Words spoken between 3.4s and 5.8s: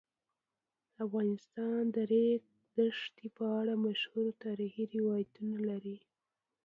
اړه مشهور تاریخی روایتونه